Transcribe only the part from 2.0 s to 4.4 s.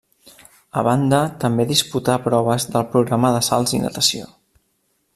proves del programa de salts i natació.